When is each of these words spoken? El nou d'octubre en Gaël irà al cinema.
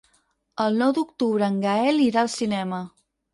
El 0.63 0.79
nou 0.81 0.93
d'octubre 0.99 1.49
en 1.49 1.59
Gaël 1.67 2.01
irà 2.07 2.25
al 2.25 2.33
cinema. 2.39 2.81